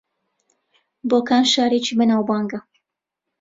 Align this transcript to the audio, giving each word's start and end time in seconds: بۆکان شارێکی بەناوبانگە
بۆکان 1.09 1.43
شارێکی 1.53 1.93
بەناوبانگە 1.99 2.59